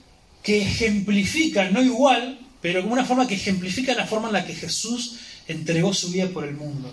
[0.43, 4.55] que ejemplifica, no igual, pero como una forma que ejemplifica la forma en la que
[4.55, 5.17] Jesús
[5.47, 6.93] entregó su vida por el mundo.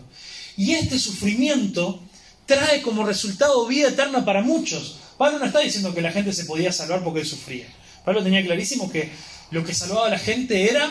[0.57, 2.01] Y este sufrimiento
[2.45, 4.97] trae como resultado vida eterna para muchos.
[5.17, 7.67] Pablo no está diciendo que la gente se podía salvar porque él sufría.
[8.03, 9.11] Pablo tenía clarísimo que
[9.51, 10.89] lo que salvaba a la gente era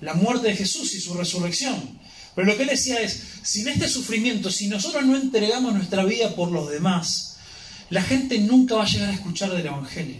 [0.00, 1.98] la muerte de Jesús y su resurrección.
[2.34, 6.34] Pero lo que él decía es, sin este sufrimiento, si nosotros no entregamos nuestra vida
[6.34, 7.36] por los demás,
[7.90, 10.16] la gente nunca va a llegar a escuchar del Evangelio.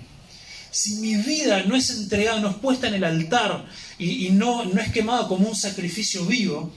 [0.72, 3.66] Si mi vida no es entregada, no es puesta en el altar
[3.98, 6.72] y, no, no es quemada como un sacrificio vivo,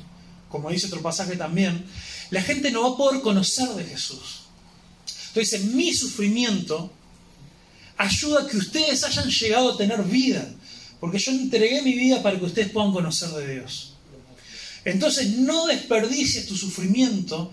[0.53, 1.83] como dice otro pasaje también,
[2.29, 4.43] la gente no va a poder conocer de Jesús.
[5.29, 6.91] Entonces, mi sufrimiento
[7.97, 10.47] ayuda a que ustedes hayan llegado a tener vida,
[10.99, 13.95] porque yo entregué mi vida para que ustedes puedan conocer de Dios.
[14.85, 17.51] Entonces, no desperdicies tu sufrimiento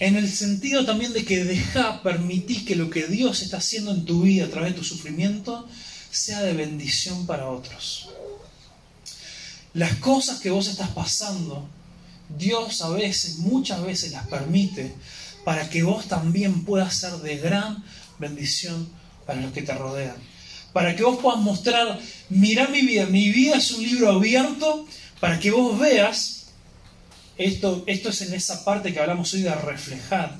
[0.00, 4.06] en el sentido también de que deja, permití que lo que Dios está haciendo en
[4.06, 5.68] tu vida a través de tu sufrimiento
[6.10, 8.08] sea de bendición para otros.
[9.74, 11.68] Las cosas que vos estás pasando,
[12.28, 14.94] Dios a veces, muchas veces las permite
[15.44, 17.84] para que vos también puedas ser de gran
[18.18, 18.88] bendición
[19.26, 20.16] para los que te rodean.
[20.72, 24.86] Para que vos puedas mostrar, mira mi vida, mi vida es un libro abierto
[25.20, 26.46] para que vos veas,
[27.36, 30.36] esto, esto es en esa parte que hablamos hoy de reflejar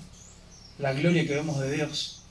[0.79, 2.23] la gloria que vemos de Dios.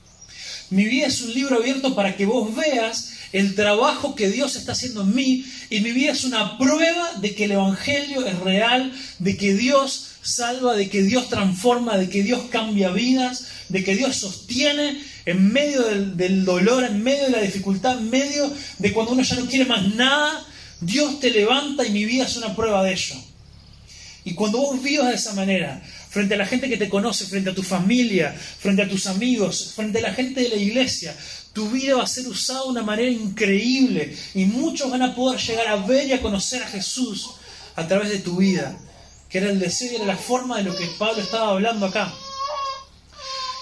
[0.70, 4.72] Mi vida es un libro abierto para que vos veas el trabajo que Dios está
[4.72, 8.92] haciendo en mí y mi vida es una prueba de que el Evangelio es real,
[9.18, 13.96] de que Dios salva, de que Dios transforma, de que Dios cambia vidas, de que
[13.96, 19.12] Dios sostiene en medio del, dolor, en medio de la dificultad, en medio de cuando
[19.14, 20.46] uno ya no quiere más nada,
[20.80, 23.16] Dios te levanta y mi vida es una prueba de ello.
[24.22, 27.50] Y cuando vos vivas de esa manera, frente a la gente que te conoce, frente
[27.50, 31.16] a tu familia, frente a tus amigos, frente a la gente de la iglesia,
[31.54, 35.40] tu vida va a ser usada de una manera increíble y muchos van a poder
[35.40, 37.30] llegar a ver y a conocer a Jesús
[37.76, 38.78] a través de tu vida
[39.30, 42.12] que era el deseo y era la forma de lo que Pablo estaba hablando acá.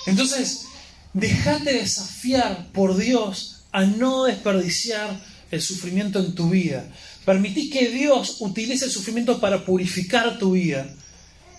[0.07, 0.67] Entonces,
[1.13, 5.19] dejate desafiar por Dios a no desperdiciar
[5.51, 6.91] el sufrimiento en tu vida.
[7.25, 10.87] Permití que Dios utilice el sufrimiento para purificar tu vida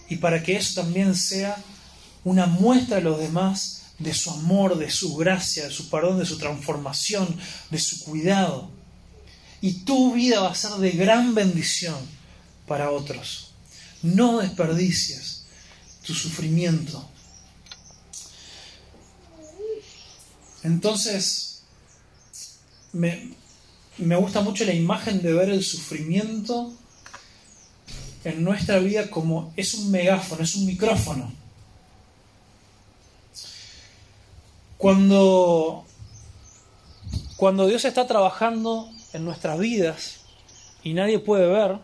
[0.09, 1.55] y para que eso también sea
[2.23, 6.25] una muestra a los demás de su amor, de su gracia, de su perdón, de
[6.25, 7.35] su transformación,
[7.69, 8.69] de su cuidado.
[9.61, 11.97] Y tu vida va a ser de gran bendición
[12.67, 13.51] para otros.
[14.01, 15.45] No desperdicies
[16.03, 17.09] tu sufrimiento.
[20.63, 21.63] Entonces,
[22.93, 23.35] me,
[23.97, 26.73] gusta mucho la imagen de ver el sufrimiento
[28.23, 31.33] en nuestra vida como es un megáfono, es un micrófono.
[34.83, 35.85] Cuando,
[37.37, 40.25] cuando Dios está trabajando en nuestras vidas
[40.83, 41.77] y nadie puede ver,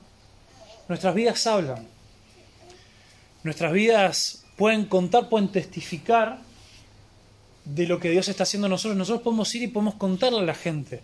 [0.90, 1.88] nuestras vidas hablan.
[3.42, 6.40] Nuestras vidas pueden contar, pueden testificar
[7.64, 8.98] de lo que Dios está haciendo nosotros.
[8.98, 11.02] Nosotros podemos ir y podemos contarle a la gente.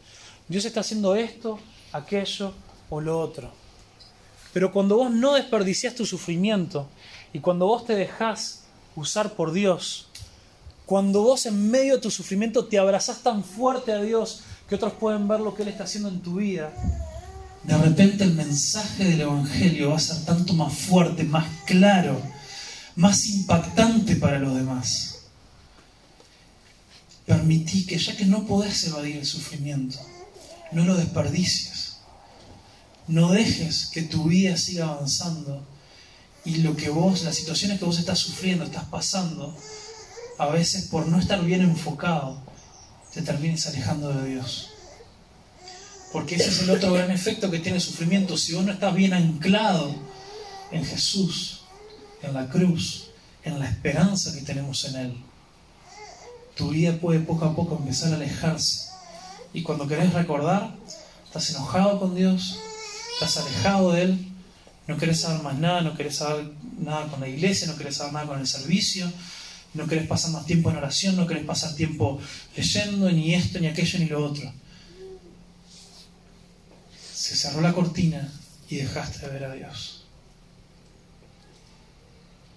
[0.50, 1.62] Dios está haciendo esto,
[1.94, 2.52] aquello
[2.90, 3.54] o lo otro.
[4.52, 6.90] Pero cuando vos no desperdicias tu sufrimiento
[7.32, 8.66] y cuando vos te dejás
[8.98, 10.10] usar por Dios,
[10.86, 14.94] cuando vos en medio de tu sufrimiento te abrazás tan fuerte a Dios que otros
[14.94, 16.72] pueden ver lo que Él está haciendo en tu vida,
[17.64, 22.22] de repente el mensaje del Evangelio va a ser tanto más fuerte, más claro,
[22.96, 25.16] más impactante para los demás.
[27.26, 29.98] Permití que ya que no podés evadir el sufrimiento,
[30.72, 31.98] no lo desperdicies.
[33.08, 35.66] No dejes que tu vida siga avanzando
[36.44, 39.56] y lo que vos, las situaciones que vos estás sufriendo, estás pasando,
[40.38, 42.42] a veces por no estar bien enfocado,
[43.14, 44.72] te termines alejando de Dios.
[46.12, 48.38] Porque ese es el otro gran efecto que tiene el sufrimiento.
[48.38, 49.96] Si vos no estás bien anclado
[50.72, 51.62] en Jesús,
[52.22, 53.10] en la cruz,
[53.44, 55.18] en la esperanza que tenemos en Él,
[56.56, 58.90] tu vida puede poco a poco empezar a alejarse.
[59.54, 60.74] Y cuando querés recordar,
[61.26, 62.58] estás enojado con Dios,
[63.14, 64.32] estás alejado de Él,
[64.88, 68.14] no querés saber más nada, no querés saber nada con la iglesia, no querés saber
[68.14, 69.12] nada con el servicio,
[69.76, 72.20] no querés pasar más tiempo en oración, no querés pasar tiempo
[72.56, 74.52] leyendo, ni esto, ni aquello, ni lo otro
[77.26, 78.32] se cerró la cortina
[78.70, 80.04] y dejaste de ver a Dios.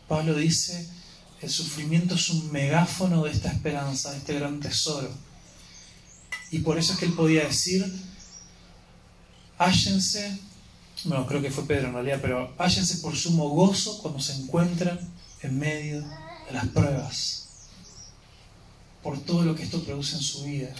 [0.06, 0.86] Pablo dice,
[1.40, 5.10] el sufrimiento es un megáfono de esta esperanza, de este gran tesoro.
[6.50, 7.82] Y por eso es que él podía decir,
[9.56, 10.38] hállense,
[11.04, 15.00] bueno, creo que fue Pedro en realidad, pero hállense por sumo gozo cuando se encuentran
[15.40, 16.04] en medio
[16.48, 17.48] de las pruebas,
[19.02, 20.74] por todo lo que esto produce en su vida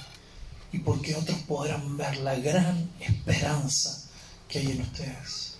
[0.73, 4.05] y porque otros podrán ver la gran esperanza
[4.49, 5.55] que hay en ustedes.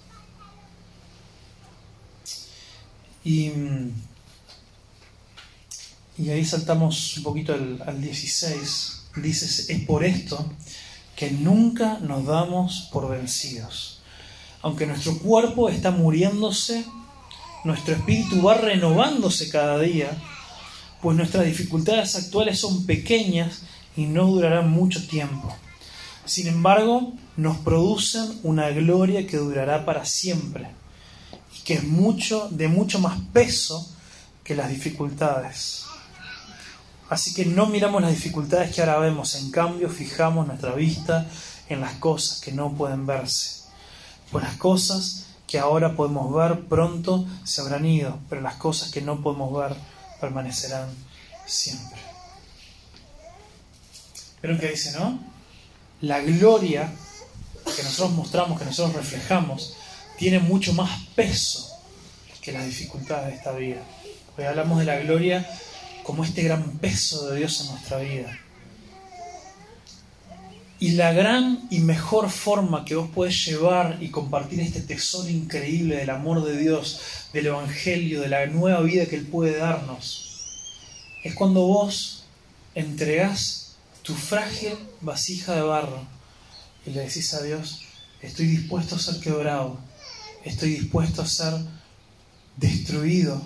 [3.25, 3.51] Y,
[6.17, 8.95] y ahí saltamos un poquito al, al 16.
[9.17, 10.53] Dices, es por esto
[11.17, 14.01] que nunca nos damos por vencidos.
[14.63, 16.85] Aunque nuestro cuerpo está muriéndose,
[17.65, 20.11] nuestro espíritu va renovándose cada día,
[21.03, 23.63] pues nuestras dificultades actuales son pequeñas
[23.97, 25.55] y no durarán mucho tiempo.
[26.25, 30.69] Sin embargo, nos producen una gloria que durará para siempre
[31.57, 33.91] y que es mucho de mucho más peso
[34.45, 35.85] que las dificultades.
[37.09, 41.27] Así que no miramos las dificultades que ahora vemos, en cambio fijamos nuestra vista
[41.69, 43.63] en las cosas que no pueden verse.
[44.31, 49.01] Pues las cosas que ahora podemos ver pronto se habrán ido, pero las cosas que
[49.01, 49.75] no podemos ver
[50.21, 50.91] permanecerán
[51.47, 51.99] siempre.
[54.43, 55.19] ¿Vieron qué dice, no?
[56.03, 56.93] La gloria
[57.65, 59.75] que nosotros mostramos, que nosotros reflejamos,
[60.19, 61.81] tiene mucho más peso
[62.43, 63.81] que las dificultades de esta vida.
[64.37, 65.49] Hoy hablamos de la gloria
[66.03, 68.39] como este gran peso de Dios en nuestra vida.
[70.81, 75.97] Y la gran y mejor forma que vos podés llevar y compartir este tesoro increíble
[75.97, 77.01] del amor de Dios,
[77.33, 80.29] del Evangelio, de la nueva vida que Él puede darnos,
[81.24, 82.26] es cuando vos
[82.76, 86.07] entregás tu frágil vasija de barro
[86.87, 87.83] y le decís a Dios,
[88.22, 89.81] estoy dispuesto a ser quebrado,
[90.45, 91.55] estoy dispuesto a ser
[92.57, 93.43] destruido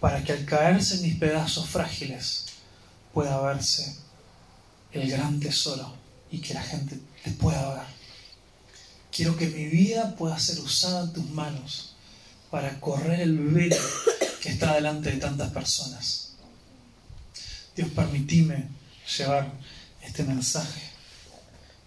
[0.00, 2.46] para que al caerse en mis pedazos frágiles
[3.14, 3.96] pueda verse
[4.92, 5.99] el gran tesoro
[6.30, 8.00] y que la gente te pueda ver.
[9.10, 11.94] Quiero que mi vida pueda ser usada en tus manos
[12.50, 13.76] para correr el velo
[14.40, 16.32] que está delante de tantas personas.
[17.74, 18.68] Dios, permitime
[19.18, 19.52] llevar
[20.02, 20.80] este mensaje.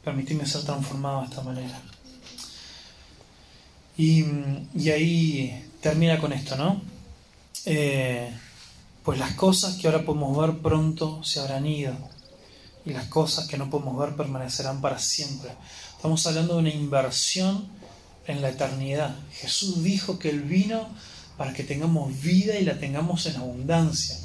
[0.04, 1.82] Permitime ser transformado de esta manera.
[3.98, 4.26] Y,
[4.76, 6.82] y ahí termina con esto, ¿no?
[7.66, 8.34] Eh,
[9.04, 11.96] pues las cosas que ahora podemos ver pronto se habrán ido
[12.86, 15.52] y las cosas que no podemos ver permanecerán para siempre.
[15.96, 17.66] Estamos hablando de una inversión
[18.28, 19.16] en la eternidad.
[19.32, 20.88] Jesús dijo que Él vino
[21.38, 24.18] para que tengamos vida y la tengamos en abundancia.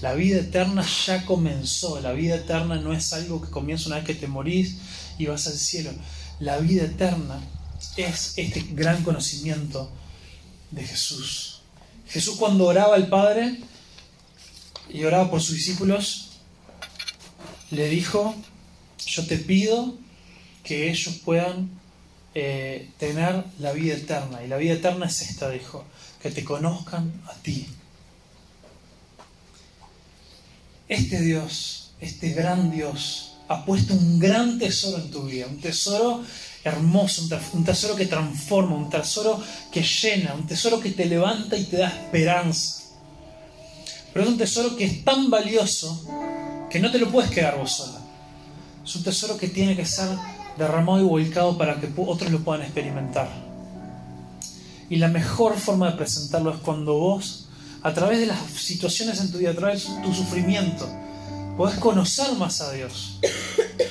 [0.00, 2.00] La vida eterna ya comenzó.
[2.00, 4.76] La vida eterna no es algo que comienza una vez que te morís
[5.18, 5.90] y vas al cielo.
[6.40, 7.40] La vida eterna
[7.96, 9.90] es este gran conocimiento
[10.70, 11.60] de Jesús.
[12.08, 13.60] Jesús cuando oraba al Padre
[14.92, 16.33] y oraba por sus discípulos,
[17.70, 18.34] le dijo,
[19.06, 19.94] yo te pido
[20.62, 21.70] que ellos puedan
[22.34, 24.42] eh, tener la vida eterna.
[24.42, 25.84] Y la vida eterna es esta, dijo,
[26.20, 27.66] que te conozcan a ti.
[30.88, 36.24] Este Dios, este gran Dios, ha puesto un gran tesoro en tu vida, un tesoro
[36.64, 41.64] hermoso, un tesoro que transforma, un tesoro que llena, un tesoro que te levanta y
[41.64, 42.84] te da esperanza.
[44.12, 46.04] Pero es un tesoro que es tan valioso
[46.74, 48.00] que no te lo puedes quedar vos sola.
[48.84, 50.08] Es un tesoro que tiene que ser
[50.58, 53.28] derramado y volcado para que otros lo puedan experimentar.
[54.90, 57.46] Y la mejor forma de presentarlo es cuando vos,
[57.80, 60.88] a través de las situaciones en tu vida, a través de tu sufrimiento,
[61.56, 63.20] podés conocer más a Dios.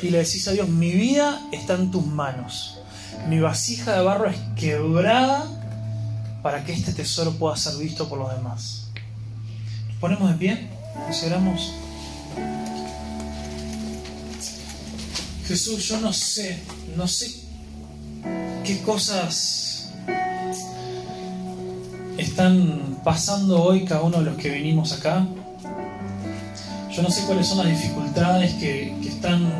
[0.02, 2.80] Y le decís a Dios, mi vida está en tus manos.
[3.30, 5.46] Mi vasija de barro es quebrada
[6.42, 8.88] para que este tesoro pueda ser visto por los demás.
[9.88, 10.68] Nos ponemos de pie,
[11.06, 11.72] consideramos
[15.48, 16.58] Jesús, yo no sé,
[16.96, 17.30] no sé
[18.64, 19.90] qué cosas
[22.18, 25.28] están pasando hoy cada uno de los que vinimos acá.
[26.92, 29.52] Yo no sé cuáles son las dificultades que, que están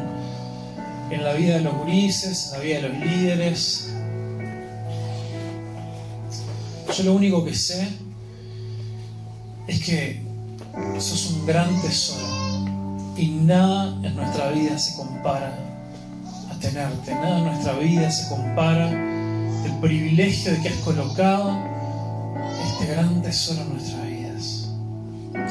[1.10, 3.90] en la vida de los gurises, en la vida de los líderes.
[6.98, 7.90] Yo lo único que sé
[9.68, 10.22] es que
[10.98, 12.26] sos un gran tesoro
[13.18, 15.63] y nada en nuestra vida se compara
[16.64, 17.14] tenerte.
[17.14, 21.58] Nada en nuestra vida se compara el privilegio de que has colocado
[22.66, 24.70] este gran tesoro en nuestras vidas.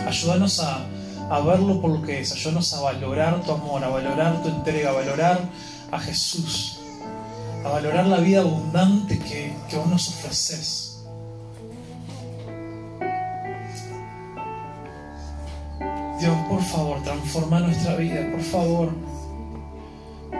[0.06, 0.86] Ayúdanos a,
[1.30, 4.90] a verlo por lo que es, ayúdanos a valorar tu amor, a valorar tu entrega,
[4.90, 5.40] a valorar
[5.90, 6.80] a Jesús,
[7.64, 10.88] a valorar la vida abundante que, que vos nos ofreces.
[16.18, 19.11] Dios, por favor, transforma nuestra vida, por favor.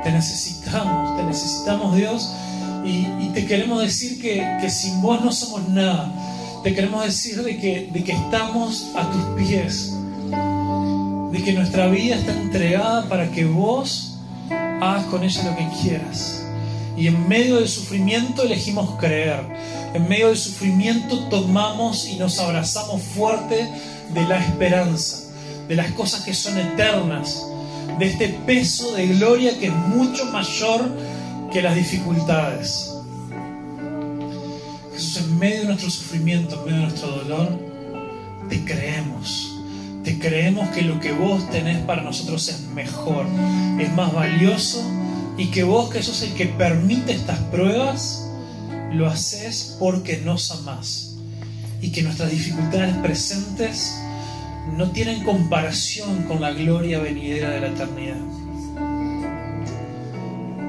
[0.03, 2.33] Te necesitamos, te necesitamos Dios
[2.85, 6.13] y, te queremos decir que, que, sin vos no somos nada.
[6.63, 9.95] Te queremos decir de que, de que estamos a tus pies,
[11.31, 14.19] de que nuestra vida está entregada para que vos
[14.51, 16.43] hagas con ella lo que quieras.
[16.97, 19.41] Y en medio del sufrimiento elegimos creer.
[19.95, 23.69] En medio del sufrimiento tomamos y nos abrazamos fuerte
[24.13, 25.19] de la esperanza,
[25.69, 27.47] de las cosas que son eternas,
[27.99, 30.91] de este peso de gloria que es mucho mayor
[31.53, 32.93] que las dificultades.
[34.93, 37.59] Jesús, en medio de nuestro sufrimiento, en medio de nuestro dolor,
[38.49, 39.49] te creemos.
[40.05, 43.27] Te creemos que lo que vos tenés para nosotros es mejor,
[43.79, 44.83] es más valioso
[45.39, 48.29] y que vos, que sos el que permite estas pruebas,
[48.93, 51.15] lo haces porque nos amás
[51.81, 53.97] y que nuestras dificultades presentes
[54.71, 58.17] no tienen comparación con la gloria venidera de la eternidad.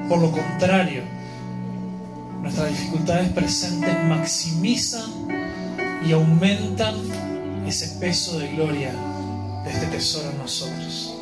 [0.08, 1.02] Por lo contrario,
[2.42, 5.10] nuestras dificultades presentes maximizan
[6.06, 6.94] y aumentan
[7.66, 8.92] ese peso de gloria
[9.64, 11.14] de este tesoro en nosotros.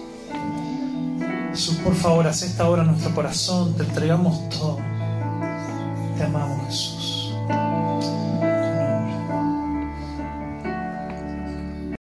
[1.50, 4.78] Jesús, por favor, haz esta hora nuestro corazón, te entregamos todo.
[6.16, 7.01] Te amamos, Jesús.